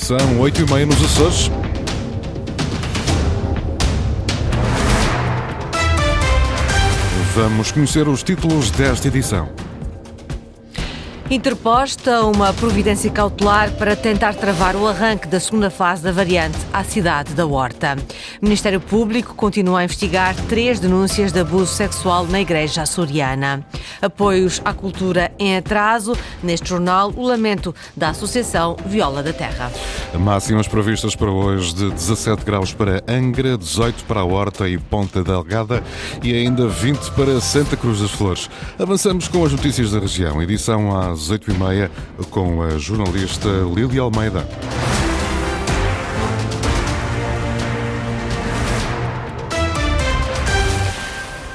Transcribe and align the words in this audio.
São 0.00 0.40
oito 0.40 0.62
e 0.62 0.72
meia 0.72 0.86
nos 0.86 0.96
Açores. 1.04 1.50
Vamos 7.34 7.70
conhecer 7.70 8.08
os 8.08 8.22
títulos 8.22 8.70
desta 8.70 9.06
edição. 9.06 9.50
Interposta 11.30 12.22
uma 12.22 12.52
providência 12.52 13.08
cautelar 13.08 13.70
para 13.76 13.94
tentar 13.94 14.34
travar 14.34 14.74
o 14.74 14.88
arranque 14.88 15.28
da 15.28 15.38
segunda 15.38 15.70
fase 15.70 16.02
da 16.02 16.10
variante 16.10 16.58
à 16.72 16.82
cidade 16.82 17.34
da 17.34 17.46
Horta. 17.46 17.96
O 18.42 18.44
Ministério 18.44 18.80
Público 18.80 19.36
continua 19.36 19.78
a 19.78 19.84
investigar 19.84 20.34
três 20.48 20.80
denúncias 20.80 21.30
de 21.30 21.38
abuso 21.38 21.72
sexual 21.72 22.26
na 22.26 22.40
Igreja 22.40 22.82
Açoriana. 22.82 23.64
Apoios 24.02 24.60
à 24.64 24.74
cultura 24.74 25.30
em 25.38 25.56
atraso. 25.56 26.16
Neste 26.42 26.68
jornal, 26.68 27.12
o 27.16 27.24
lamento 27.24 27.72
da 27.96 28.08
Associação 28.08 28.76
Viola 28.84 29.22
da 29.22 29.32
Terra. 29.32 29.70
Máximas 30.18 30.66
previstas 30.66 31.14
para 31.14 31.30
hoje 31.30 31.72
de 31.76 31.90
17 31.90 32.44
graus 32.44 32.72
para 32.72 33.04
Angra, 33.06 33.56
18 33.56 34.02
para 34.02 34.18
a 34.18 34.24
Horta 34.24 34.68
e 34.68 34.76
Ponta 34.78 35.22
Delgada 35.22 35.80
e 36.24 36.34
ainda 36.34 36.66
20 36.66 37.12
para 37.12 37.40
Santa 37.40 37.76
Cruz 37.76 38.00
das 38.00 38.10
Flores. 38.10 38.50
Avançamos 38.76 39.28
com 39.28 39.44
as 39.44 39.52
notícias 39.52 39.92
da 39.92 40.00
região. 40.00 40.42
Edição 40.42 40.98
às 40.98 41.19
às 41.20 41.30
8h30 41.30 41.90
com 42.30 42.62
a 42.62 42.78
jornalista 42.78 43.48
Lília 43.74 44.00
Almeida. 44.00 44.46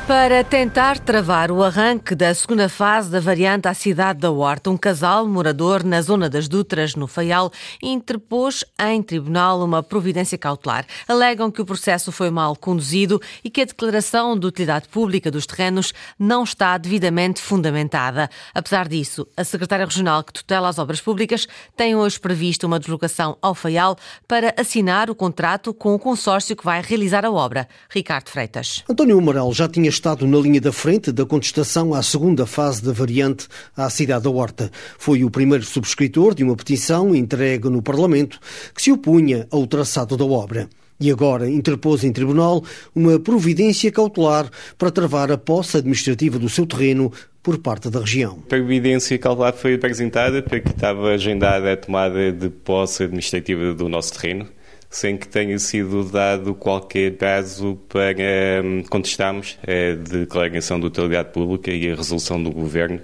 Para 0.07 0.43
tentar 0.43 0.99
travar 0.99 1.49
o 1.49 1.63
arranque 1.63 2.13
da 2.13 2.31
segunda 2.35 2.69
fase 2.69 3.09
da 3.09 3.19
variante 3.19 3.67
à 3.67 3.73
cidade 3.73 4.19
da 4.19 4.29
Horta, 4.29 4.69
um 4.69 4.77
casal 4.77 5.27
morador 5.27 5.83
na 5.83 5.99
zona 5.99 6.29
das 6.29 6.47
Dutras, 6.47 6.93
no 6.93 7.07
Faial, 7.07 7.51
interpôs 7.81 8.63
em 8.79 9.01
tribunal 9.01 9.63
uma 9.63 9.81
providência 9.81 10.37
cautelar. 10.37 10.85
Alegam 11.07 11.49
que 11.49 11.59
o 11.59 11.65
processo 11.65 12.11
foi 12.11 12.29
mal 12.29 12.55
conduzido 12.55 13.19
e 13.43 13.49
que 13.49 13.61
a 13.61 13.65
declaração 13.65 14.37
de 14.37 14.45
utilidade 14.45 14.87
pública 14.89 15.31
dos 15.31 15.47
terrenos 15.47 15.91
não 16.19 16.43
está 16.43 16.77
devidamente 16.77 17.41
fundamentada. 17.41 18.29
Apesar 18.53 18.87
disso, 18.87 19.27
a 19.35 19.43
secretária 19.43 19.87
regional 19.87 20.23
que 20.23 20.33
tutela 20.33 20.69
as 20.69 20.77
obras 20.77 21.01
públicas 21.01 21.47
tem 21.75 21.95
hoje 21.95 22.19
previsto 22.19 22.67
uma 22.67 22.79
deslocação 22.79 23.39
ao 23.41 23.55
Faial 23.55 23.97
para 24.27 24.53
assinar 24.55 25.09
o 25.09 25.15
contrato 25.15 25.73
com 25.73 25.95
o 25.95 25.99
consórcio 25.99 26.55
que 26.55 26.63
vai 26.63 26.79
realizar 26.83 27.25
a 27.25 27.31
obra. 27.31 27.67
Ricardo 27.89 28.29
Freitas. 28.29 28.83
António 28.87 29.17
Amaral 29.17 29.51
já 29.51 29.67
tinha 29.67 29.94
estado 29.95 30.27
na 30.27 30.37
linha 30.37 30.59
da 30.59 30.73
frente 30.73 31.11
da 31.11 31.25
contestação 31.25 31.93
à 31.93 32.03
segunda 32.03 32.45
fase 32.45 32.83
da 32.83 32.91
variante 32.91 33.47
à 33.75 33.89
cidade 33.89 34.25
da 34.25 34.29
Horta. 34.29 34.69
Foi 34.97 35.23
o 35.23 35.31
primeiro 35.31 35.63
subscritor 35.63 36.35
de 36.35 36.43
uma 36.43 36.55
petição 36.55 37.15
entregue 37.15 37.69
no 37.69 37.81
Parlamento 37.81 38.37
que 38.73 38.81
se 38.81 38.91
opunha 38.91 39.47
ao 39.49 39.65
traçado 39.65 40.17
da 40.17 40.25
obra. 40.25 40.67
E 40.99 41.09
agora 41.11 41.49
interpôs 41.49 42.03
em 42.03 42.11
tribunal 42.11 42.63
uma 42.93 43.19
providência 43.19 43.91
cautelar 43.91 44.49
para 44.77 44.91
travar 44.91 45.31
a 45.31 45.37
posse 45.37 45.77
administrativa 45.77 46.37
do 46.37 46.49
seu 46.49 46.65
terreno 46.65 47.11
por 47.41 47.57
parte 47.57 47.89
da 47.89 47.99
região. 47.99 48.39
A 48.45 48.49
providência 48.49 49.17
cautelar 49.17 49.53
foi 49.53 49.75
apresentada 49.75 50.41
porque 50.41 50.69
estava 50.69 51.11
agendada 51.11 51.71
a 51.71 51.77
tomada 51.77 52.31
de 52.31 52.49
posse 52.49 53.03
administrativa 53.03 53.73
do 53.73 53.87
nosso 53.87 54.13
terreno 54.13 54.47
sem 54.95 55.17
que 55.17 55.27
tenha 55.27 55.59
sido 55.59 56.05
dado 56.05 56.55
qualquer 56.55 57.17
prazo 57.17 57.77
para 57.89 58.63
hum, 58.63 58.81
contestarmos 58.89 59.57
a 59.61 59.95
declaração 60.09 60.79
de 60.79 60.85
utilidade 60.85 61.33
pública 61.33 61.69
e 61.69 61.91
a 61.91 61.95
resolução 61.95 62.41
do 62.41 62.49
Governo 62.49 63.01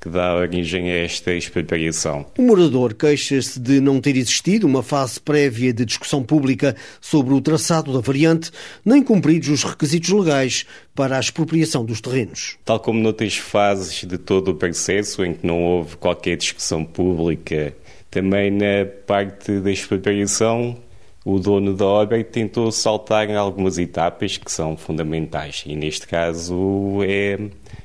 que 0.00 0.08
dá 0.08 0.34
origem 0.34 0.90
a 0.90 0.96
esta 1.04 1.34
expropriação. 1.34 2.24
O 2.38 2.42
morador 2.42 2.94
queixa-se 2.94 3.60
de 3.60 3.78
não 3.78 4.00
ter 4.00 4.16
existido 4.16 4.66
uma 4.66 4.82
fase 4.82 5.20
prévia 5.20 5.72
de 5.72 5.84
discussão 5.84 6.22
pública 6.22 6.74
sobre 6.98 7.34
o 7.34 7.40
traçado 7.42 7.92
da 7.92 8.00
variante, 8.00 8.50
nem 8.82 9.02
cumpridos 9.02 9.50
os 9.50 9.64
requisitos 9.64 10.10
legais 10.10 10.64
para 10.94 11.16
a 11.18 11.20
expropriação 11.20 11.84
dos 11.84 12.00
terrenos. 12.00 12.56
Tal 12.64 12.80
como 12.80 13.00
noutras 13.00 13.36
fases 13.36 14.04
de 14.04 14.16
todo 14.16 14.52
o 14.52 14.54
processo, 14.54 15.22
em 15.22 15.34
que 15.34 15.46
não 15.46 15.62
houve 15.62 15.96
qualquer 15.96 16.36
discussão 16.38 16.84
pública, 16.84 17.74
também 18.10 18.50
na 18.50 18.86
parte 19.06 19.58
da 19.60 19.70
expropriação 19.70 20.78
o 21.24 21.38
dono 21.38 21.74
da 21.74 21.86
obra 21.86 22.22
tentou 22.22 22.70
saltar 22.70 23.30
em 23.30 23.34
algumas 23.36 23.78
etapas 23.78 24.36
que 24.36 24.52
são 24.52 24.76
fundamentais 24.76 25.64
e 25.66 25.74
neste 25.74 26.06
caso 26.06 27.02
é 27.02 27.38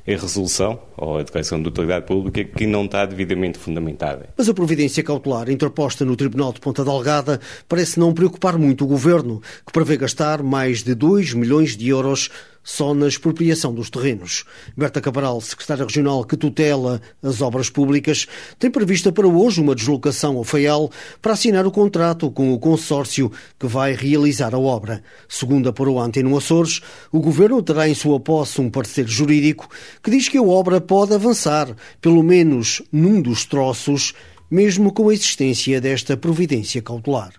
a 0.06 0.12
resolução 0.20 0.78
ou 0.98 1.18
a 1.18 1.24
declaração 1.24 1.62
de 1.62 1.70
utilidade 1.70 2.06
pública 2.06 2.44
que 2.44 2.68
não 2.68 2.86
está 2.86 3.06
devidamente 3.06 3.58
fundamentada. 3.58 4.30
Mas 4.38 4.50
a 4.50 4.54
providência 4.54 5.04
cautelar 5.04 5.50
interposta 5.50 6.04
no 6.04 6.18
Tribunal 6.18 6.52
de 6.52 6.60
Ponta 6.60 6.84
Delgada 6.84 7.40
parece 7.68 8.00
não 8.00 8.14
preocupar 8.14 8.58
muito 8.58 8.84
o 8.84 8.88
Governo, 8.88 9.42
que 9.66 9.72
prevê 9.72 9.96
gastar 9.96 10.44
mais 10.44 10.84
de 10.84 10.94
2 10.94 11.34
milhões 11.34 11.78
de 11.78 11.88
euros 11.88 12.30
só 12.64 12.94
na 12.94 13.08
expropriação 13.08 13.74
dos 13.74 13.90
terrenos. 13.90 14.46
Berta 14.76 15.02
Cabral, 15.02 15.42
secretária 15.42 15.86
regional 15.86 16.24
que 16.24 16.38
tutela 16.38 17.02
as 17.22 17.42
obras 17.42 17.70
públicas, 17.70 18.28
tem 18.58 18.70
prevista 18.70 19.12
para 19.12 19.28
hoje 19.28 19.62
uma 19.62 19.76
deslocação 19.76 20.38
ao 20.38 20.44
Faial 20.44 20.92
para 21.22 21.34
assinar 21.34 21.66
o 21.66 21.72
contrato 21.72 22.30
com 22.32 22.54
o 22.54 22.60
consórcio 22.60 23.32
que 23.58 23.68
vai 23.68 23.94
realizar 23.94 24.54
a 24.54 24.60
obra. 24.60 25.04
Segundo 25.28 25.70
a 25.70 26.04
Ante 26.04 26.22
no 26.22 26.38
Açores, 26.38 26.82
o 27.12 27.20
governo 27.20 27.62
terá 27.62 27.88
em 27.88 27.96
sua 27.96 28.20
posse 28.20 28.62
um 28.62 28.70
parecer 28.70 29.08
jurídico 29.08 29.70
que 30.04 30.12
diz 30.12 30.28
que 30.28 30.38
a 30.38 30.44
obra 30.44 30.80
pode 30.80 31.14
avançar, 31.14 31.76
pelo 32.02 32.24
menos 32.24 32.82
num 32.92 33.22
dos 33.22 33.46
troços, 33.46 34.14
mesmo 34.50 34.92
com 34.92 35.10
a 35.10 35.14
existência 35.14 35.80
desta 35.80 36.18
providência 36.18 36.82
cautelar. 36.82 37.34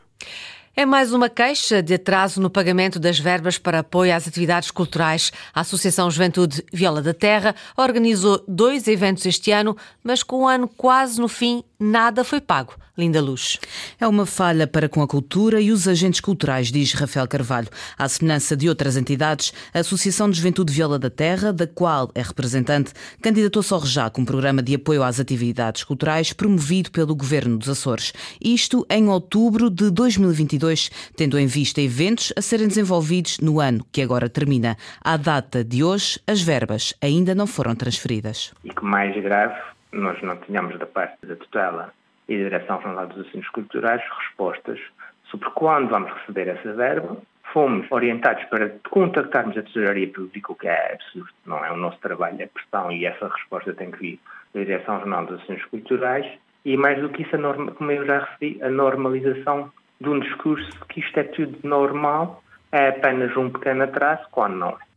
É 0.77 0.87
mais 0.87 1.13
uma 1.13 1.29
queixa 1.29 1.83
de 1.83 1.95
atraso 1.95 2.41
no 2.41 2.49
pagamento 2.49 3.01
das 3.01 3.19
verbas 3.19 3.59
para 3.59 3.81
apoio 3.81 4.15
às 4.15 4.29
atividades 4.29 4.71
culturais. 4.71 5.33
A 5.53 5.61
Associação 5.61 6.09
Juventude 6.09 6.65
Viola 6.73 7.03
da 7.03 7.13
Terra 7.13 7.57
organizou 7.77 8.43
dois 8.47 8.87
eventos 8.87 9.27
este 9.27 9.51
ano, 9.51 9.77
mas 10.03 10.23
com 10.23 10.45
o 10.45 10.49
ano 10.49 10.69
quase 10.69 11.21
no 11.21 11.27
fim, 11.27 11.65
nada 11.81 12.23
foi 12.23 12.41
pago. 12.41 12.75
Linda 13.01 13.21
Luz. 13.21 13.59
É 13.99 14.07
uma 14.07 14.27
falha 14.27 14.67
para 14.67 14.89
com 14.89 15.01
a 15.01 15.09
cultura 15.09 15.61
e 15.61 15.73
os 15.73 15.89
agentes 15.89 16.21
culturais, 16.21 16.71
diz 16.71 16.93
Rafael 16.93 17.27
Carvalho. 17.27 17.69
À 17.97 18.07
semelhança 18.07 18.55
de 18.55 18.69
outras 18.69 18.97
entidades, 18.97 19.55
a 19.73 19.79
Associação 19.79 20.29
de 20.29 20.37
Juventude 20.37 20.73
Viola 20.73 20.99
da 20.99 21.09
Terra, 21.09 21.51
da 21.51 21.67
qual 21.67 22.11
é 22.15 22.21
representante, 22.21 22.93
candidatou-se 23.23 23.73
ao 23.73 23.81
REJAC, 23.81 24.21
um 24.21 24.25
programa 24.25 24.63
de 24.63 24.75
apoio 24.75 25.03
às 25.03 25.19
atividades 25.19 25.83
culturais 25.83 26.35
promovido 26.35 26.91
pelo 26.91 27.15
Governo 27.15 27.57
dos 27.57 27.71
Açores. 27.71 28.13
Isto 28.39 28.87
em 28.91 29.09
outubro 29.09 29.71
de 29.71 29.91
2022, 29.91 30.91
tendo 31.17 31.39
em 31.39 31.47
vista 31.47 31.81
eventos 31.81 32.33
a 32.37 32.43
serem 32.43 32.69
desenvolvidos 32.69 33.39
no 33.39 33.61
ano 33.61 33.87
que 33.91 34.03
agora 34.03 34.29
termina. 34.29 34.77
À 35.03 35.17
data 35.17 35.65
de 35.65 35.83
hoje, 35.83 36.21
as 36.27 36.43
verbas 36.43 36.93
ainda 37.01 37.35
não 37.35 37.47
foram 37.47 37.75
transferidas. 37.75 38.53
E 38.63 38.75
que 38.75 38.85
mais 38.85 39.15
grave, 39.23 39.55
nós 39.93 40.21
não 40.23 40.37
tínhamos 40.37 40.79
da 40.79 40.87
parte 40.87 41.27
da 41.27 41.37
tutela 41.37 41.93
e 42.29 42.37
da 42.37 42.45
Direção-Regional 42.45 43.07
dos 43.09 43.27
Assuntos 43.27 43.49
Culturais 43.51 44.03
respostas 44.19 44.79
sobre 45.25 45.51
quando 45.51 45.89
vamos 45.89 46.13
receber 46.13 46.49
essa 46.49 46.73
verba. 46.73 47.17
Fomos 47.53 47.91
orientados 47.91 48.45
para 48.45 48.71
contactarmos 48.89 49.59
a 49.59 49.63
Tesouraria 49.63 50.09
Pública, 50.13 50.53
o 50.53 50.55
que 50.55 50.69
é 50.69 50.93
absurdo, 50.93 51.31
não 51.45 51.65
é 51.65 51.73
o 51.73 51.77
nosso 51.77 51.99
trabalho, 51.99 52.41
é 52.41 52.47
pressão 52.47 52.93
e 52.93 53.05
essa 53.05 53.27
resposta 53.27 53.75
tem 53.75 53.91
que 53.91 53.99
vir 53.99 54.21
da 54.55 54.61
Direção-Regional 54.61 55.27
dos 55.27 55.43
Assuntos 55.43 55.65
Culturais. 55.67 56.27
E 56.65 56.77
mais 56.77 57.01
do 57.01 57.09
que 57.09 57.23
isso, 57.23 57.37
norma, 57.39 57.73
como 57.73 57.91
eu 57.91 58.07
já 58.07 58.21
recebi, 58.21 58.63
a 58.63 58.69
normalização 58.69 59.73
de 60.01 60.09
um 60.09 60.21
discurso 60.21 60.71
que 60.89 61.01
isto 61.01 61.19
é 61.19 61.25
tudo 61.25 61.59
normal, 61.65 62.43
é 62.71 62.89
apenas 62.89 63.37
um 63.37 63.51
pequeno 63.51 63.83
atraso, 63.83 64.23
quando 64.31 64.55
não 64.55 64.69
é. 64.71 64.90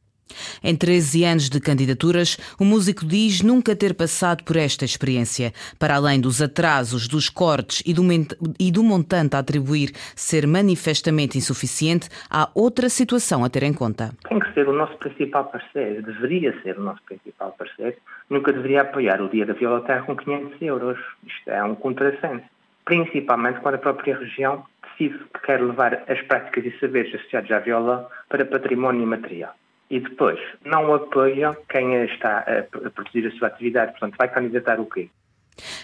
Em 0.63 0.75
13 0.75 1.25
anos 1.25 1.50
de 1.50 1.59
candidaturas, 1.59 2.38
o 2.59 2.66
músico 2.66 3.06
diz 3.06 3.41
nunca 3.41 3.75
ter 3.75 3.94
passado 3.94 4.44
por 4.44 4.56
esta 4.56 4.85
experiência. 4.85 5.51
Para 5.78 5.95
além 5.95 6.19
dos 6.19 6.41
atrasos, 6.41 7.07
dos 7.07 7.29
cortes 7.29 7.84
e 7.85 7.94
do, 8.72 8.84
montante 8.84 9.35
a 9.35 9.39
atribuir 9.39 9.91
ser 10.16 10.47
manifestamente 10.47 11.37
insuficiente, 11.37 12.09
há 12.29 12.49
outra 12.55 12.90
situação 12.90 13.43
a 13.43 13.49
ter 13.49 13.64
em 13.64 13.73
conta. 13.73 14.11
Tem 14.28 14.40
que 14.40 14.53
ser 14.53 14.67
o 14.67 14.73
nosso 14.73 14.97
principal 14.97 15.46
parceiro, 15.46 16.02
deveria 16.02 16.59
ser 16.61 16.78
o 16.78 16.84
nosso 16.84 17.02
principal 17.03 17.52
parceiro. 17.58 17.97
Nunca 18.29 18.52
deveria 18.52 18.81
apoiar 18.81 19.22
o 19.22 19.29
Dia 19.29 19.46
da 19.46 19.53
Viola 19.53 19.81
Terra 19.81 20.03
com 20.03 20.16
500 20.16 20.61
euros. 20.61 20.99
Isto 21.28 21.49
é 21.49 21.64
um 21.64 21.76
contrassenso. 21.76 22.46
Principalmente 22.85 23.59
quando 23.61 23.76
a 23.76 23.79
própria 23.79 24.17
região 24.17 24.66
decide 24.84 25.17
que 25.34 25.41
quer 25.46 25.61
levar 25.61 26.03
as 26.08 26.22
práticas 26.22 26.66
e 26.66 26.79
saberes 26.79 27.14
associados 27.16 27.52
à 27.52 27.59
viola 27.59 28.09
para 28.29 28.46
património 28.46 29.03
imaterial 29.03 29.53
e 29.93 29.99
depois 29.99 30.40
não 30.66 30.91
apoia 30.95 31.55
quem 31.69 32.03
está 32.05 32.40
a 32.40 32.90
produzir 32.90 33.28
a 33.28 33.31
sua 33.37 33.47
atividade. 33.49 33.91
Portanto, 33.91 34.16
vai 34.17 34.28
candidatar 34.28 34.79
o 34.79 34.87
quê? 34.87 35.07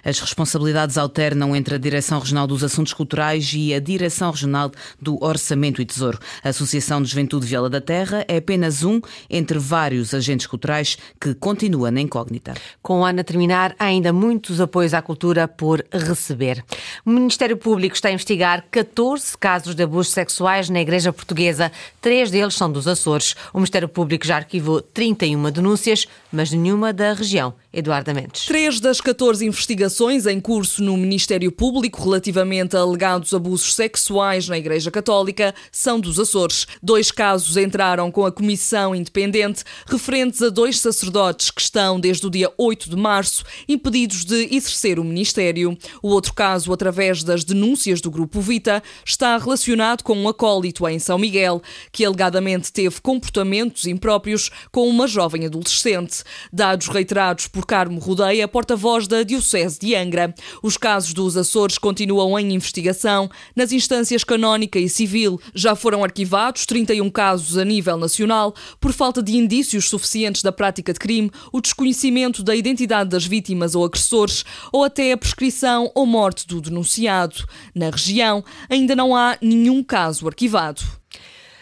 As 0.04 0.20
responsabilidades 0.20 0.98
alternam 0.98 1.56
entre 1.56 1.76
a 1.76 1.78
Direção 1.78 2.20
Regional 2.20 2.48
dos 2.48 2.64
Assuntos 2.64 2.94
Culturais 2.94 3.52
e 3.56 3.74
a 3.74 3.80
Direção 3.80 4.32
Regional 4.32 4.72
do 5.02 5.24
Orçamento 5.24 5.82
e 5.82 5.86
Tesouro. 5.86 6.20
A 6.44 6.50
Associação 6.50 7.02
de 7.02 7.10
Juventude 7.10 7.46
Viola 7.46 7.70
da 7.70 7.82
Terra 7.82 8.26
é 8.28 8.38
apenas 8.38 8.84
um 8.84 9.02
entre 9.30 9.60
vários 9.60 10.14
agentes 10.14 10.48
culturais 10.48 10.98
que 11.20 11.34
continua 11.34 11.92
na 11.92 12.02
incógnita. 12.02 12.54
Com 12.82 13.02
o 13.02 13.06
ano 13.06 13.22
a 13.22 13.24
terminar, 13.24 13.76
há 13.80 13.86
ainda 13.86 14.14
muitos 14.14 14.62
apoios 14.62 14.94
à 14.94 15.02
cultura 15.02 15.48
por 15.48 15.86
receber. 15.92 16.64
O 17.06 17.10
Ministério 17.10 17.58
Público 17.58 17.96
está 17.96 18.10
a 18.10 18.12
investigar 18.12 18.66
14 18.72 19.38
casos 19.38 19.76
de 19.76 19.84
abusos 19.84 20.14
sexuais 20.14 20.70
na 20.70 20.82
Igreja 20.82 21.14
Portuguesa. 21.14 21.72
Três 22.02 22.32
deles 22.32 22.56
são 22.56 22.72
dos 22.72 22.88
Açores. 22.88 23.36
O 23.54 23.58
Ministério 23.58 23.88
Público 23.88 24.26
já 24.26 24.38
arquivou 24.38 24.82
31 24.82 25.52
denúncias, 25.52 26.08
mas 26.32 26.52
nenhuma 26.52 26.94
da 26.94 27.14
região. 27.14 27.54
Eduardo 27.72 28.14
Mendes. 28.16 28.46
Três 28.46 28.80
das 28.80 29.00
14 29.00 29.46
investigações 29.60 30.26
em 30.26 30.40
curso 30.40 30.82
no 30.82 30.96
Ministério 30.96 31.52
Público 31.52 32.02
relativamente 32.02 32.78
a 32.78 32.80
alegados 32.80 33.34
abusos 33.34 33.76
sexuais 33.76 34.48
na 34.48 34.58
Igreja 34.58 34.90
Católica 34.90 35.54
são 35.70 36.00
dos 36.00 36.18
Açores. 36.18 36.66
Dois 36.82 37.12
casos 37.12 37.58
entraram 37.58 38.10
com 38.10 38.26
a 38.26 38.32
Comissão 38.32 38.96
Independente 38.96 39.66
referentes 39.86 40.42
a 40.42 40.48
dois 40.48 40.80
sacerdotes 40.80 41.52
que 41.52 41.60
estão, 41.60 42.00
desde 42.00 42.26
o 42.26 42.30
dia 42.30 42.50
8 42.58 42.90
de 42.90 42.96
março, 42.96 43.44
impedidos 43.68 44.24
de 44.24 44.48
exercer 44.56 44.98
o 44.98 45.04
ministério. 45.04 45.78
O 46.02 46.08
outro 46.08 46.34
caso, 46.34 46.72
através 46.72 47.22
das 47.22 47.44
denúncias 47.44 48.00
do 48.00 48.10
Grupo 48.10 48.40
Vita, 48.40 48.82
está 49.06 49.38
relacionado 49.38 50.04
com 50.04 50.16
um 50.16 50.30
acólito 50.30 50.88
em 50.88 51.00
São 51.00 51.20
Miguel, 51.20 51.62
que 51.92 52.06
alegadamente 52.06 52.72
teve 52.72 53.02
comportamentos 53.02 53.86
impróprios 53.86 54.50
com 54.72 54.88
uma 54.88 55.06
jovem 55.06 55.46
adolescente. 55.46 56.24
Dados 56.52 56.88
reiterados 56.88 57.48
por 57.48 57.66
Carmo 57.66 58.00
Rodeia, 58.00 58.48
porta-voz 58.48 59.06
da 59.06 59.22
Diocese 59.22 59.49
de 59.80 59.96
Angra. 59.96 60.34
Os 60.62 60.78
casos 60.78 61.14
dos 61.14 61.36
Açores 61.36 61.78
continuam 61.78 62.38
em 62.38 62.54
investigação 62.54 63.30
nas 63.56 63.72
instâncias 63.72 64.24
canónica 64.24 64.78
e 64.78 64.88
civil. 64.88 65.42
Já 65.56 65.76
foram 65.76 66.04
arquivados 66.04 66.66
31 66.66 67.10
casos 67.10 67.58
a 67.58 67.66
nível 67.66 67.98
nacional 67.98 68.54
por 68.80 68.94
falta 68.94 69.24
de 69.24 69.36
indícios 69.36 69.90
suficientes 69.90 70.44
da 70.44 70.52
prática 70.52 70.94
de 70.94 71.00
crime, 71.00 71.32
o 71.52 71.60
desconhecimento 71.60 72.44
da 72.44 72.56
identidade 72.56 73.10
das 73.10 73.26
vítimas 73.26 73.74
ou 73.74 73.84
agressores 73.84 74.46
ou 74.72 74.84
até 74.84 75.12
a 75.12 75.18
prescrição 75.18 75.92
ou 75.96 76.06
morte 76.06 76.46
do 76.46 76.62
denunciado. 76.62 77.44
Na 77.74 77.90
região, 77.90 78.44
ainda 78.70 78.96
não 78.96 79.16
há 79.16 79.38
nenhum 79.42 79.84
caso 79.84 80.28
arquivado. 80.28 81.00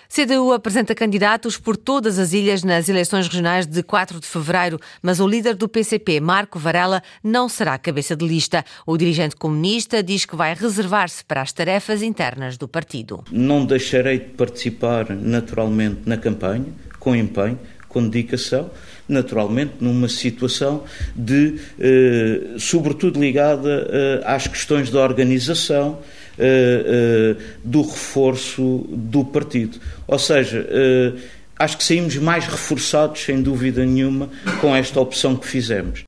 CDU 0.10 0.54
apresenta 0.54 0.96
candidatos 0.96 1.58
por 1.58 1.76
todas 1.76 2.18
as 2.18 2.34
ilhas 2.34 2.64
nas 2.64 2.90
eleições 2.90 3.28
regionais 3.28 3.66
de 3.66 3.84
4 3.84 4.20
de 4.20 4.28
fevereiro, 4.28 4.80
mas 5.02 5.20
o 5.20 5.28
líder 5.28 5.56
do 5.56 5.68
PCP, 5.68 6.20
Marco 6.20 6.58
Varela, 6.58 7.04
não 7.24 7.50
será 7.50 7.78
cabeça 7.78 8.16
de 8.16 8.26
lista. 8.26 8.64
O 8.86 8.98
dirigente 8.98 9.36
comunista 9.36 10.02
diz 10.02 10.26
que 10.26 10.36
vai 10.36 10.54
reservar-se 10.54 11.24
para 11.24 11.42
as 11.42 11.52
tarefas 11.52 12.02
internas 12.02 12.58
do 12.58 12.68
partido. 12.68 13.24
Não 13.32 13.66
deixarei 13.66 14.20
de 14.20 14.30
participar 14.30 15.10
naturalmente 15.10 16.02
na 16.06 16.18
campanha, 16.18 16.66
com 17.00 17.16
empenho, 17.16 17.60
com 17.88 18.08
dedicação, 18.08 18.70
naturalmente 19.08 19.76
numa 19.80 20.10
situação 20.10 20.84
de, 21.16 21.56
eh, 21.80 22.56
sobretudo 22.60 23.20
ligada 23.20 23.88
eh, 23.90 24.22
às 24.26 24.46
questões 24.48 24.90
da 24.90 25.00
organização, 25.00 26.00
uh, 26.38 27.42
do 27.64 27.82
reforço 27.82 28.86
do 28.90 29.26
partido. 29.26 29.80
Ou 30.08 30.20
seja, 30.20 30.60
uh, 30.62 31.20
acho 31.58 31.78
que 31.78 31.84
saímos 31.84 32.16
mais 32.18 32.46
reforçados, 32.46 33.22
sem 33.22 33.42
dúvida 33.42 33.86
nenhuma, 33.86 34.30
com 34.62 34.76
esta 34.76 35.00
opção 35.00 35.36
que 35.36 35.48
fizemos. 35.48 36.07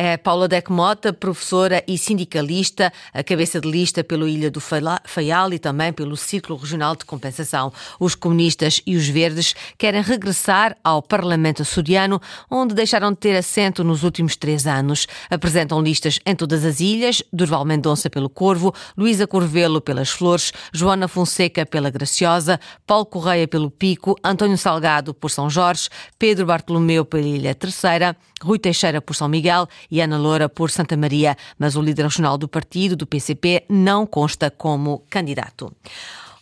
É 0.00 0.16
Paula 0.16 0.46
Decmota, 0.46 1.12
professora 1.12 1.82
e 1.84 1.98
sindicalista, 1.98 2.92
a 3.12 3.24
cabeça 3.24 3.60
de 3.60 3.68
lista 3.68 4.04
pelo 4.04 4.28
Ilha 4.28 4.48
do 4.48 4.60
Faial 4.60 5.52
e 5.52 5.58
também 5.58 5.92
pelo 5.92 6.16
Círculo 6.16 6.56
Regional 6.56 6.94
de 6.94 7.04
Compensação. 7.04 7.72
Os 7.98 8.14
comunistas 8.14 8.80
e 8.86 8.96
os 8.96 9.08
verdes 9.08 9.56
querem 9.76 10.00
regressar 10.00 10.76
ao 10.84 11.02
Parlamento 11.02 11.62
açoriano, 11.62 12.22
onde 12.48 12.76
deixaram 12.76 13.10
de 13.10 13.18
ter 13.18 13.36
assento 13.36 13.82
nos 13.82 14.04
últimos 14.04 14.36
três 14.36 14.68
anos. 14.68 15.08
Apresentam 15.28 15.82
listas 15.82 16.20
em 16.24 16.36
todas 16.36 16.64
as 16.64 16.78
ilhas, 16.78 17.20
Durval 17.32 17.64
Mendonça 17.64 18.08
pelo 18.08 18.30
Corvo, 18.30 18.72
Luísa 18.96 19.26
Corvelo 19.26 19.80
pelas 19.80 20.10
Flores, 20.10 20.52
Joana 20.72 21.08
Fonseca 21.08 21.66
pela 21.66 21.90
Graciosa, 21.90 22.60
Paulo 22.86 23.04
Correia 23.04 23.48
pelo 23.48 23.68
Pico, 23.68 24.16
António 24.22 24.58
Salgado 24.58 25.12
por 25.12 25.32
São 25.32 25.50
Jorge, 25.50 25.88
Pedro 26.16 26.46
Bartolomeu 26.46 27.04
pela 27.04 27.26
Ilha 27.26 27.52
Terceira, 27.52 28.16
Rui 28.40 28.60
Teixeira 28.60 29.02
por 29.02 29.16
São 29.16 29.28
Miguel 29.28 29.66
e 29.90 30.00
Ana 30.00 30.18
Loura 30.18 30.48
por 30.48 30.70
Santa 30.70 30.96
Maria, 30.96 31.36
mas 31.58 31.76
o 31.76 31.82
líder 31.82 32.02
regional 32.02 32.36
do 32.36 32.48
partido, 32.48 32.96
do 32.96 33.06
PCP, 33.06 33.64
não 33.68 34.06
consta 34.06 34.50
como 34.50 35.02
candidato. 35.10 35.72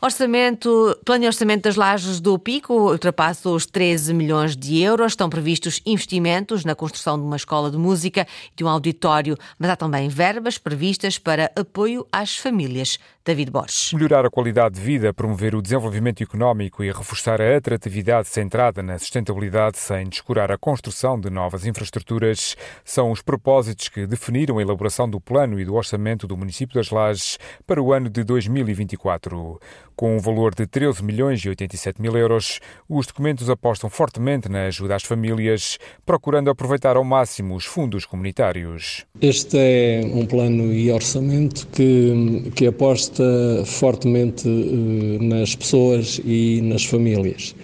Orçamento, 0.01 0.97
plano 1.07 1.23
de 1.23 1.27
orçamento 1.27 1.63
das 1.63 1.75
lajes 1.75 2.21
do 2.21 2.39
Pico 2.39 2.75
ultrapassa 2.75 3.49
os 3.49 3.65
13 3.65 4.13
milhões 4.13 4.55
de 4.55 4.79
euros. 4.79 5.13
Estão 5.13 5.31
previstos 5.31 5.81
investimentos 5.87 6.65
na 6.65 6.75
construção 6.75 7.19
de 7.19 7.25
uma 7.25 7.37
escola 7.37 7.71
de 7.71 7.79
música 7.79 8.27
e 8.53 8.57
de 8.57 8.63
um 8.63 8.69
auditório, 8.69 9.39
mas 9.59 9.71
há 9.71 9.75
também 9.75 10.09
verbas 10.09 10.59
previstas 10.59 11.19
para 11.19 11.51
apoio 11.57 12.07
às 12.13 12.37
famílias. 12.37 12.99
David 13.27 13.51
Borges. 13.51 13.93
Melhorar 13.93 14.25
a 14.25 14.31
qualidade 14.31 14.77
de 14.77 14.81
vida, 14.81 15.13
promover 15.13 15.57
o 15.57 15.61
desenvolvimento 15.61 16.23
económico 16.23 16.85
e 16.85 16.93
reforçar 16.93 17.43
a 17.43 17.57
atratividade 17.57 18.29
centrada 18.29 18.85
na 18.85 19.01
sustentabilidade 19.01 19.79
sem 19.79 20.09
descurar 20.09 20.53
a 20.53 20.57
construção 20.57 21.19
de 21.19 21.29
novas 21.29 21.67
infraestruturas 21.67 22.57
são 22.85 23.11
os 23.11 23.23
propósitos 23.23 23.89
que 23.89 24.07
definiram 24.07 24.59
a 24.59 24.63
elaboração 24.63 25.11
do 25.11 25.21
plano 25.21 25.59
e 25.59 25.65
do 25.65 25.75
orçamento 25.75 26.25
do 26.29 26.37
município 26.37 26.77
das 26.77 26.91
Lajes 26.91 27.37
para 27.67 27.83
o 27.83 27.93
ano 27.93 28.09
de 28.09 28.23
2024. 28.23 29.59
Com 29.97 30.15
um 30.15 30.21
valor 30.21 30.55
de 30.55 30.67
13 30.67 31.03
milhões 31.03 31.41
e 31.41 31.49
87 31.49 32.01
mil 32.01 32.17
euros, 32.17 32.61
os 32.89 33.07
documentos 33.07 33.51
apostam 33.51 33.91
fortemente 33.91 34.49
na 34.49 34.67
ajuda 34.67 34.95
às 34.95 35.03
famílias, 35.03 35.79
procurando 36.05 36.51
aproveitar 36.51 36.97
ao 36.97 37.03
máximo 37.03 37.57
os 37.57 37.65
fundos 37.65 38.05
comunitários. 38.05 39.07
Este 39.21 39.57
é 39.59 40.03
um 40.05 40.27
plano 40.27 40.73
e 40.73 40.93
orçamento 40.93 41.67
que, 41.69 42.53
que 42.55 42.67
aposta 42.67 43.16
fortemente 43.65 44.49
eh, 44.49 45.25
nas 45.25 45.55
pessoas 45.55 46.21
e 46.25 46.61
nas 46.63 46.85
famílias. 46.85 47.55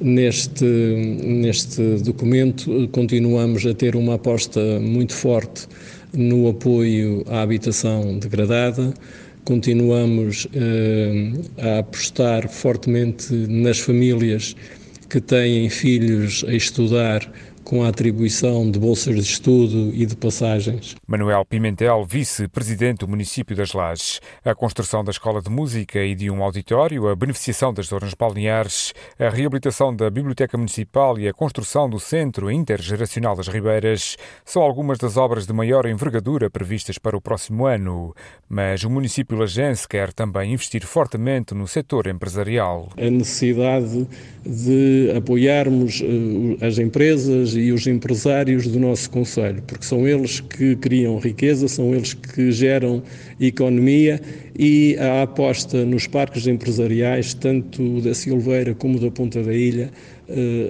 Neste, 0.00 0.64
neste 0.64 1.96
documento, 2.02 2.70
eh, 2.72 2.88
continuamos 2.92 3.64
a 3.66 3.74
ter 3.74 3.94
uma 3.96 4.14
aposta 4.14 4.60
muito 4.80 5.14
forte 5.14 5.66
no 6.12 6.48
apoio 6.48 7.24
à 7.28 7.42
habitação 7.42 8.18
degradada, 8.18 8.92
continuamos 9.44 10.46
eh, 10.54 11.32
a 11.58 11.78
apostar 11.78 12.48
fortemente 12.48 13.32
nas 13.32 13.78
famílias 13.78 14.54
que 15.08 15.20
têm 15.20 15.68
filhos 15.68 16.44
a 16.48 16.54
estudar 16.54 17.30
com 17.64 17.82
a 17.82 17.88
atribuição 17.88 18.70
de 18.70 18.78
bolsas 18.78 19.14
de 19.14 19.22
estudo 19.22 19.94
e 19.94 20.04
de 20.04 20.16
passagens. 20.16 20.94
Manuel 21.06 21.44
Pimentel, 21.44 22.04
vice-presidente 22.04 23.00
do 23.00 23.08
município 23.08 23.56
das 23.56 23.72
Lajes. 23.72 24.20
A 24.44 24.54
construção 24.54 25.04
da 25.04 25.10
escola 25.10 25.40
de 25.40 25.50
música 25.50 26.02
e 26.02 26.14
de 26.14 26.30
um 26.30 26.42
auditório, 26.42 27.08
a 27.08 27.16
beneficiação 27.16 27.72
das 27.72 27.86
zonas 27.86 28.14
balneares, 28.14 28.92
a 29.18 29.28
reabilitação 29.28 29.94
da 29.94 30.10
biblioteca 30.10 30.56
municipal 30.56 31.18
e 31.18 31.28
a 31.28 31.32
construção 31.32 31.88
do 31.88 31.98
centro 31.98 32.50
intergeracional 32.50 33.36
das 33.36 33.48
Ribeiras 33.48 34.16
são 34.44 34.62
algumas 34.62 34.98
das 34.98 35.16
obras 35.16 35.46
de 35.46 35.52
maior 35.52 35.86
envergadura 35.86 36.50
previstas 36.50 36.98
para 36.98 37.16
o 37.16 37.20
próximo 37.20 37.66
ano. 37.66 38.14
Mas 38.48 38.84
o 38.84 38.90
município 38.90 39.36
lajense 39.36 39.88
quer 39.88 40.12
também 40.12 40.52
investir 40.52 40.84
fortemente 40.84 41.54
no 41.54 41.66
setor 41.66 42.06
empresarial. 42.06 42.90
A 42.96 43.10
necessidade 43.10 44.06
de 44.44 45.12
apoiarmos 45.16 46.02
eh, 46.02 46.66
as 46.66 46.78
empresas 46.78 47.51
e 47.54 47.72
os 47.72 47.86
empresários 47.86 48.66
do 48.66 48.78
nosso 48.78 49.10
Conselho, 49.10 49.62
porque 49.66 49.84
são 49.84 50.06
eles 50.06 50.40
que 50.40 50.76
criam 50.76 51.18
riqueza, 51.18 51.68
são 51.68 51.94
eles 51.94 52.14
que 52.14 52.50
geram 52.52 53.02
economia 53.40 54.20
e 54.58 54.96
a 54.98 55.22
aposta 55.22 55.84
nos 55.84 56.06
parques 56.06 56.46
empresariais, 56.46 57.34
tanto 57.34 58.00
da 58.00 58.14
Silveira 58.14 58.74
como 58.74 58.98
da 58.98 59.10
Ponta 59.10 59.42
da 59.42 59.52
Ilha, 59.52 59.90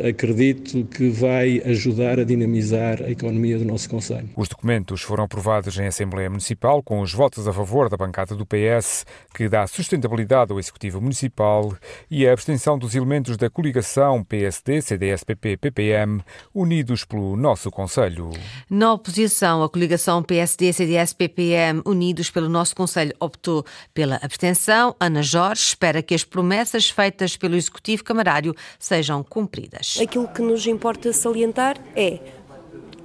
acredito 0.09 0.85
que 0.85 1.09
vai 1.09 1.62
ajudar 1.64 2.19
a 2.19 2.25
dinamizar 2.25 3.02
a 3.02 3.11
economia 3.11 3.59
do 3.59 3.64
nosso 3.64 3.88
Conselho. 3.88 4.28
Os 4.37 4.49
documentos 4.49 5.02
foram 5.02 5.25
aprovados 5.25 5.78
em 5.78 5.87
Assembleia 5.87 6.28
Municipal 6.28 6.83
com 6.83 7.00
os 7.00 7.12
votos 7.12 7.47
a 7.47 7.52
favor 7.52 7.88
da 7.88 7.97
bancada 7.97 8.35
do 8.35 8.45
PS, 8.45 9.07
que 9.35 9.49
dá 9.49 9.66
sustentabilidade 9.66 10.52
ao 10.52 10.59
Executivo 10.59 11.00
Municipal, 11.00 11.75
e 12.11 12.26
a 12.26 12.33
abstenção 12.33 12.78
dos 12.78 12.95
elementos 12.95 13.37
da 13.37 13.49
coligação 13.49 14.25
PSD, 14.25 14.83
CDS, 14.83 15.25
PP, 15.25 15.57
PPM, 15.59 16.21
unidos 16.52 17.04
pelo 17.04 17.37
nosso 17.37 17.71
Conselho. 17.71 18.31
Na 18.69 18.92
oposição, 18.92 19.62
a 19.62 19.69
coligação 19.69 20.23
PSD, 20.23 20.73
CDS, 20.73 21.12
PPM, 21.12 21.83
unidos 21.85 22.31
pelo 22.31 22.49
nosso 22.49 22.75
Conselho, 22.75 23.14
optou 23.21 23.64
pela 23.95 24.16
abstenção. 24.23 24.97
Ana 24.99 25.23
Jorge 25.23 25.62
espera 25.62 26.02
que 26.02 26.14
as 26.14 26.25
promessas 26.25 26.90
feitas 26.90 27.37
pelo 27.37 27.54
Executivo 27.54 28.02
Camarário 28.04 28.54
sejam 28.78 29.23
cumpridas 29.23 29.51
cumpridas. 29.52 29.99
Aquilo 30.00 30.26
que 30.26 30.40
nos 30.40 30.66
importa 30.66 31.12
salientar 31.12 31.76
é 31.94 32.18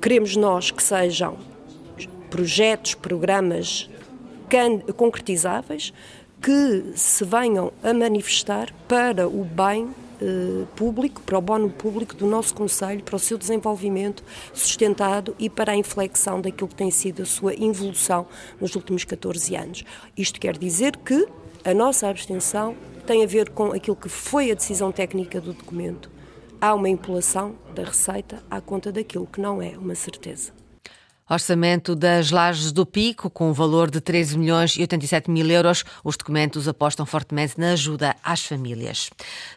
queremos 0.01 0.35
nós 0.37 0.71
que 0.71 0.81
sejam 0.81 1.37
projetos, 2.29 2.95
programas 2.95 3.89
concretizáveis 4.95 5.93
que 6.41 6.93
se 6.95 7.25
venham 7.25 7.73
a 7.83 7.93
manifestar 7.93 8.73
para 8.87 9.27
o 9.27 9.43
bem 9.43 9.89
eh, 10.21 10.65
público, 10.75 11.21
para 11.21 11.37
o 11.37 11.41
bono 11.41 11.69
público 11.69 12.15
do 12.15 12.27
nosso 12.27 12.53
Conselho, 12.53 13.03
para 13.03 13.15
o 13.15 13.19
seu 13.19 13.37
desenvolvimento 13.37 14.23
sustentado 14.53 15.35
e 15.37 15.49
para 15.49 15.73
a 15.73 15.75
inflexão 15.75 16.39
daquilo 16.39 16.69
que 16.69 16.75
tem 16.75 16.91
sido 16.91 17.23
a 17.23 17.25
sua 17.25 17.53
evolução 17.55 18.25
nos 18.61 18.75
últimos 18.75 19.03
14 19.03 19.55
anos. 19.55 19.83
Isto 20.15 20.39
quer 20.39 20.57
dizer 20.57 20.95
que 20.97 21.27
a 21.65 21.73
nossa 21.73 22.07
abstenção 22.07 22.75
tem 23.05 23.23
a 23.23 23.27
ver 23.27 23.49
com 23.49 23.73
aquilo 23.73 23.95
que 23.95 24.09
foi 24.09 24.51
a 24.51 24.53
decisão 24.53 24.91
técnica 24.91 25.41
do 25.41 25.53
documento. 25.53 26.16
Há 26.59 26.73
uma 26.73 26.89
impulação 26.89 27.55
da 27.75 27.83
receita 27.83 28.43
à 28.49 28.59
conta 28.59 28.91
daquilo 28.91 29.27
que 29.27 29.39
não 29.39 29.61
é 29.61 29.77
uma 29.77 29.93
certeza. 29.93 30.51
Orçamento 31.29 31.93
das 31.93 32.31
Lajes 32.31 32.71
do 32.71 32.85
Pico, 32.85 33.29
com 33.29 33.49
um 33.49 33.53
valor 33.53 33.91
de 33.91 33.99
13 33.99 34.37
milhões 34.37 34.75
e 34.77 34.81
87 34.81 35.29
mil 35.29 35.45
euros. 35.51 35.83
Os 36.03 36.15
documentos 36.15 36.67
apostam 36.67 37.05
fortemente 37.05 37.59
na 37.59 37.73
ajuda 37.73 38.15
às 38.23 38.43
famílias. 38.43 39.09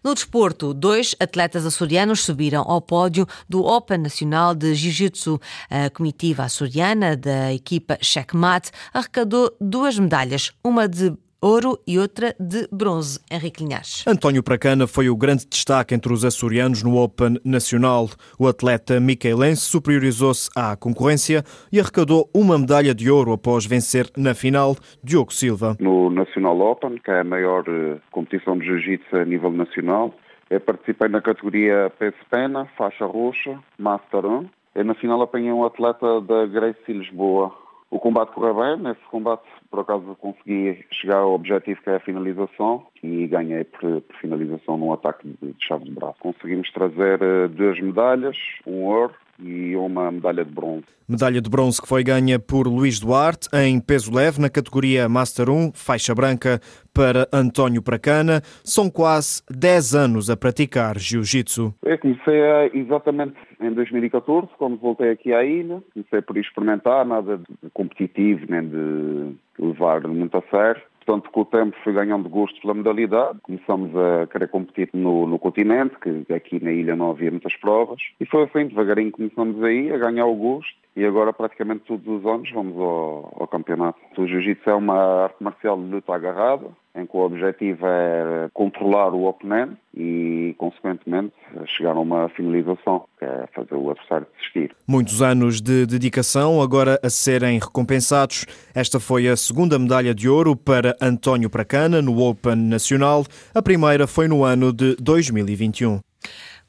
No 0.02 0.12
desporto, 0.12 0.74
dois 0.74 1.14
atletas 1.20 1.64
açorianos 1.64 2.22
subiram 2.24 2.64
ao 2.68 2.82
pódio 2.82 3.26
do 3.48 3.64
Open 3.64 3.98
Nacional 3.98 4.54
de 4.54 4.74
Jiu-Jitsu. 4.74 5.40
A 5.70 5.88
comitiva 5.90 6.42
açoriana 6.42 7.16
da 7.16 7.54
equipa 7.54 7.96
Checkmate 8.02 8.72
arrecadou 8.92 9.56
duas 9.60 9.96
medalhas, 9.96 10.52
uma 10.62 10.88
de 10.88 11.16
ouro 11.42 11.78
e 11.86 11.98
outra 11.98 12.34
de 12.38 12.68
bronze. 12.70 13.18
Henrique 13.30 13.62
Linhares. 13.62 14.04
António 14.06 14.42
Pracana 14.42 14.86
foi 14.86 15.08
o 15.08 15.16
grande 15.16 15.46
destaque 15.46 15.94
entre 15.94 16.12
os 16.12 16.24
açorianos 16.24 16.82
no 16.82 16.96
Open 16.96 17.38
Nacional. 17.44 18.08
O 18.38 18.46
atleta 18.46 19.00
micaelense 19.00 19.62
superiorizou-se 19.62 20.50
à 20.54 20.76
concorrência 20.76 21.42
e 21.72 21.80
arrecadou 21.80 22.28
uma 22.34 22.58
medalha 22.58 22.94
de 22.94 23.10
ouro 23.10 23.32
após 23.32 23.64
vencer 23.64 24.06
na 24.16 24.34
final 24.34 24.76
Diogo 25.02 25.32
Silva. 25.32 25.76
No 25.80 26.10
Nacional 26.10 26.60
Open, 26.60 26.96
que 27.02 27.10
é 27.10 27.20
a 27.20 27.24
maior 27.24 27.64
eh, 27.68 27.98
competição 28.10 28.58
de 28.58 28.66
jiu-jitsu 28.66 29.16
a 29.16 29.24
nível 29.24 29.50
nacional, 29.50 30.14
eu 30.50 30.60
participei 30.60 31.08
na 31.08 31.22
categoria 31.22 31.90
peso 31.98 32.16
pena, 32.28 32.66
faixa 32.76 33.06
roxa, 33.06 33.58
Master 33.78 34.26
1. 34.26 34.48
E 34.76 34.84
na 34.84 34.94
final 34.94 35.20
apanhei 35.22 35.52
um 35.52 35.64
atleta 35.64 36.20
da 36.20 36.46
Grace 36.46 36.92
Lisboa, 36.92 37.52
o 37.90 37.98
combate 37.98 38.32
correu 38.32 38.54
bem, 38.54 38.76
nesse 38.76 39.02
combate 39.10 39.42
por 39.68 39.80
acaso 39.80 40.16
consegui 40.20 40.84
chegar 40.92 41.18
ao 41.18 41.34
objetivo 41.34 41.82
que 41.82 41.90
é 41.90 41.96
a 41.96 42.00
finalização 42.00 42.86
e 43.02 43.26
ganhei 43.26 43.64
por, 43.64 44.00
por 44.00 44.16
finalização 44.16 44.76
num 44.76 44.92
ataque 44.92 45.26
de, 45.26 45.52
de 45.52 45.66
chave 45.66 45.84
de 45.84 45.90
braço. 45.90 46.18
Conseguimos 46.20 46.70
trazer 46.72 47.20
uh, 47.22 47.48
duas 47.48 47.80
medalhas, 47.80 48.36
um 48.66 48.84
ouro 48.84 49.14
e 49.42 49.76
uma 49.76 50.10
medalha 50.10 50.44
de 50.44 50.52
bronze. 50.52 50.84
Medalha 51.08 51.40
de 51.40 51.50
bronze 51.50 51.82
que 51.82 51.88
foi 51.88 52.04
ganha 52.04 52.38
por 52.38 52.68
Luís 52.68 53.00
Duarte 53.00 53.48
em 53.52 53.80
peso 53.80 54.14
leve 54.14 54.40
na 54.40 54.48
categoria 54.48 55.08
Master 55.08 55.50
1, 55.50 55.72
faixa 55.74 56.14
branca 56.14 56.60
para 56.94 57.26
António 57.32 57.82
Pracana. 57.82 58.42
São 58.62 58.88
quase 58.88 59.42
10 59.50 59.94
anos 59.94 60.30
a 60.30 60.36
praticar 60.36 60.98
jiu-jitsu. 60.98 61.74
Eu 61.82 61.98
comecei 61.98 62.40
exatamente 62.74 63.34
em 63.60 63.72
2014, 63.72 64.48
quando 64.56 64.76
voltei 64.76 65.10
aqui 65.10 65.32
à 65.32 65.44
ilha. 65.44 65.82
Comecei 65.92 66.22
por 66.22 66.36
experimentar, 66.36 67.04
nada 67.04 67.38
de 67.38 67.70
competitivo, 67.74 68.46
nem 68.48 68.68
de 68.68 69.34
levar 69.58 70.06
muito 70.06 70.36
a 70.36 70.42
sério. 70.50 70.82
Portanto, 71.10 71.32
com 71.32 71.40
o 71.40 71.44
tempo 71.44 71.76
fui 71.82 71.92
ganhando 71.92 72.28
gosto 72.28 72.60
pela 72.60 72.72
modalidade. 72.72 73.40
Começamos 73.42 73.90
a 73.96 74.28
querer 74.28 74.46
competir 74.46 74.90
no, 74.92 75.26
no 75.26 75.40
continente, 75.40 75.96
que 75.98 76.32
aqui 76.32 76.62
na 76.62 76.70
ilha 76.70 76.94
não 76.94 77.10
havia 77.10 77.32
muitas 77.32 77.56
provas. 77.56 78.00
E 78.20 78.26
foi 78.26 78.44
assim, 78.44 78.68
devagarinho 78.68 79.10
começamos 79.10 79.60
aí 79.64 79.92
a 79.92 79.98
ganhar 79.98 80.26
o 80.26 80.36
gosto. 80.36 80.72
E 80.94 81.04
agora 81.04 81.32
praticamente 81.32 81.82
todos 81.84 82.06
os 82.06 82.24
anos 82.24 82.48
vamos 82.52 82.76
ao, 82.76 83.36
ao 83.40 83.48
campeonato. 83.48 83.98
O 84.16 84.24
jiu-jitsu 84.24 84.70
é 84.70 84.74
uma 84.74 85.24
arte 85.24 85.42
marcial 85.42 85.76
de 85.76 85.90
luta 85.90 86.14
agarrada, 86.14 86.68
em 86.94 87.06
que 87.06 87.16
o 87.16 87.20
objetivo 87.20 87.86
é 87.86 88.48
controlar 88.52 89.14
o 89.14 89.24
oponente 89.24 89.76
e, 89.94 90.54
consequentemente, 90.58 91.32
chegar 91.66 91.92
a 91.92 92.00
uma 92.00 92.28
finalização, 92.30 93.04
que 93.18 93.24
é 93.24 93.48
fazer 93.54 93.74
o 93.74 93.90
adversário 93.90 94.26
desistir. 94.36 94.74
Muitos 94.86 95.22
anos 95.22 95.60
de 95.60 95.86
dedicação 95.86 96.60
agora 96.60 96.98
a 97.02 97.10
serem 97.10 97.58
recompensados. 97.58 98.46
Esta 98.74 98.98
foi 98.98 99.28
a 99.28 99.36
segunda 99.36 99.78
medalha 99.78 100.14
de 100.14 100.28
ouro 100.28 100.56
para 100.56 100.96
António 101.00 101.48
Pracana 101.48 102.02
no 102.02 102.18
Open 102.20 102.56
Nacional. 102.56 103.24
A 103.54 103.62
primeira 103.62 104.06
foi 104.06 104.26
no 104.28 104.44
ano 104.44 104.72
de 104.72 104.96
2021 104.96 106.00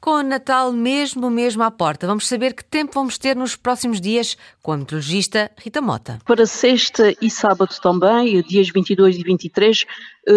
com 0.02 0.18
o 0.18 0.22
Natal 0.22 0.72
mesmo, 0.72 1.30
mesmo 1.30 1.62
à 1.62 1.70
porta. 1.70 2.08
Vamos 2.08 2.26
saber 2.26 2.54
que 2.54 2.64
tempo 2.64 2.90
vamos 2.92 3.16
ter 3.16 3.36
nos 3.36 3.54
próximos 3.54 4.00
dias 4.00 4.36
com 4.60 4.72
a 4.72 4.76
meteorologista 4.76 5.48
Rita 5.56 5.80
Mota. 5.80 6.18
Para 6.26 6.44
sexta 6.44 7.14
e 7.22 7.30
sábado 7.30 7.72
também, 7.80 8.42
dias 8.42 8.68
22 8.68 9.16
e 9.16 9.22
23, 9.22 9.84
eh, 10.28 10.32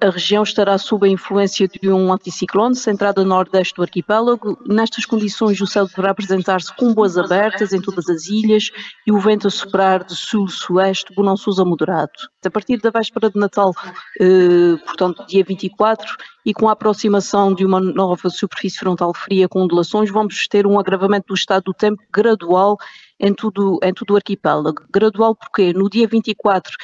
a 0.00 0.10
região 0.10 0.42
estará 0.42 0.78
sob 0.78 1.06
a 1.06 1.10
influência 1.10 1.68
de 1.68 1.90
um 1.90 2.12
anticiclone 2.12 2.74
centrado 2.74 3.20
a 3.20 3.24
nordeste 3.24 3.74
do 3.74 3.82
arquipélago. 3.82 4.58
Nestas 4.66 5.04
condições, 5.04 5.60
o 5.60 5.66
céu 5.66 5.86
deverá 5.86 6.10
apresentar-se 6.10 6.74
com 6.74 6.94
boas 6.94 7.18
abertas 7.18 7.72
em 7.72 7.80
todas 7.80 8.08
as 8.08 8.26
ilhas 8.26 8.70
e 9.06 9.12
o 9.12 9.18
vento 9.18 9.46
a 9.46 9.50
soprar 9.50 10.02
de 10.04 10.16
sul-sueste, 10.16 11.14
bonançoso 11.14 11.60
a 11.60 11.64
moderado. 11.64 12.12
A 12.44 12.50
partir 12.50 12.78
da 12.78 12.90
véspera 12.90 13.30
de 13.30 13.38
Natal, 13.38 13.74
eh, 14.18 14.76
portanto, 14.86 15.26
dia 15.26 15.44
24, 15.44 16.16
e 16.44 16.54
com 16.54 16.68
a 16.68 16.72
aproximação 16.72 17.54
de 17.54 17.64
uma 17.64 17.80
nova 17.80 18.30
superfície 18.30 18.78
frontal 18.78 19.12
fria 19.14 19.48
com 19.48 19.62
ondulações, 19.62 20.10
vamos 20.10 20.48
ter 20.48 20.66
um 20.66 20.78
agravamento 20.78 21.26
do 21.28 21.34
estado 21.34 21.64
do 21.64 21.74
tempo 21.74 22.02
gradual 22.10 22.78
em 23.18 23.34
todo, 23.34 23.78
em 23.82 23.92
todo 23.92 24.12
o 24.12 24.16
arquipélago. 24.16 24.82
Gradual 24.90 25.34
porque 25.34 25.74
no 25.74 25.90
dia 25.90 26.08
24 26.08 26.74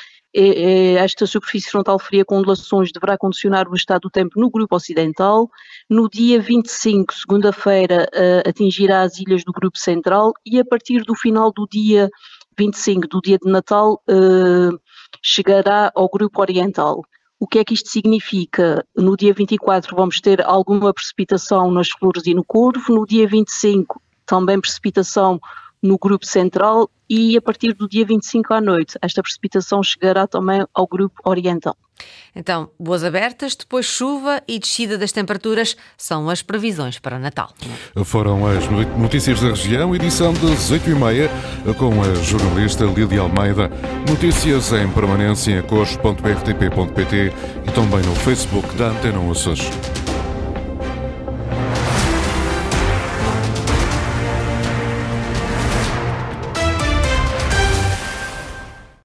esta 0.98 1.26
superfície 1.26 1.70
frontal 1.70 1.98
fria 1.98 2.24
com 2.24 2.38
ondulações 2.38 2.92
deverá 2.92 3.16
condicionar 3.16 3.68
o 3.68 3.74
estado 3.74 4.02
do 4.02 4.10
tempo 4.10 4.38
no 4.38 4.50
grupo 4.50 4.76
ocidental. 4.76 5.48
No 5.88 6.08
dia 6.08 6.40
25, 6.40 7.14
segunda-feira, 7.14 8.06
eh, 8.12 8.42
atingirá 8.46 9.02
as 9.02 9.18
ilhas 9.18 9.44
do 9.44 9.52
grupo 9.52 9.78
central 9.78 10.32
e 10.44 10.60
a 10.60 10.64
partir 10.64 11.02
do 11.04 11.14
final 11.14 11.50
do 11.50 11.66
dia 11.66 12.10
25, 12.58 13.08
do 13.08 13.20
dia 13.20 13.38
de 13.38 13.50
Natal, 13.50 14.02
eh, 14.08 14.70
chegará 15.22 15.90
ao 15.94 16.08
grupo 16.08 16.40
oriental. 16.40 17.02
O 17.40 17.46
que 17.46 17.58
é 17.58 17.64
que 17.64 17.74
isto 17.74 17.88
significa? 17.88 18.84
No 18.96 19.16
dia 19.16 19.32
24 19.32 19.96
vamos 19.96 20.20
ter 20.20 20.42
alguma 20.44 20.92
precipitação 20.92 21.70
nas 21.70 21.88
flores 21.88 22.26
e 22.26 22.34
no 22.34 22.44
corvo, 22.44 22.94
no 22.94 23.06
dia 23.06 23.26
25 23.26 24.00
também 24.26 24.60
precipitação 24.60 25.40
no 25.82 25.98
grupo 25.98 26.26
central 26.26 26.90
e 27.08 27.36
a 27.36 27.42
partir 27.42 27.72
do 27.72 27.88
dia 27.88 28.04
25 28.04 28.52
à 28.52 28.60
noite 28.60 28.98
esta 29.00 29.22
precipitação 29.22 29.82
chegará 29.82 30.26
também 30.26 30.64
ao 30.74 30.86
grupo 30.86 31.20
oriental. 31.24 31.76
Então, 32.34 32.68
boas 32.78 33.02
abertas, 33.02 33.56
depois 33.56 33.86
chuva 33.86 34.42
e 34.46 34.58
descida 34.58 34.98
das 34.98 35.12
temperaturas 35.12 35.76
são 35.96 36.28
as 36.28 36.42
previsões 36.42 36.98
para 36.98 37.16
o 37.16 37.18
Natal. 37.18 37.50
Foram 38.04 38.46
as 38.46 38.68
notícias 38.98 39.40
da 39.40 39.48
região, 39.48 39.94
edição 39.94 40.34
das 40.34 40.70
8h30, 40.70 41.74
com 41.78 42.02
a 42.02 42.14
jornalista 42.16 42.84
Lídia 42.84 43.22
Almeida. 43.22 43.70
Notícias 44.06 44.72
em 44.72 44.90
permanência 44.90 45.58
em 45.58 45.62
cores.brtp.pt 45.62 47.32
e 47.66 47.72
também 47.72 48.02
no 48.02 48.14
Facebook 48.16 48.76
da 48.76 48.88
Antena 48.88 49.30
Açores. 49.30 49.70